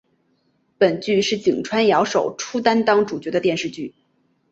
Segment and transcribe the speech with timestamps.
[0.79, 3.93] 本剧是井川遥首出担当主角的电视剧。